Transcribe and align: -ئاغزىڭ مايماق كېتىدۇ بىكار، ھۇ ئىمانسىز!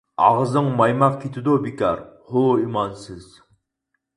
-ئاغزىڭ 0.19 0.69
مايماق 0.79 1.19
كېتىدۇ 1.25 1.53
بىكار، 1.65 2.01
ھۇ 2.33 2.45
ئىمانسىز! 2.63 3.29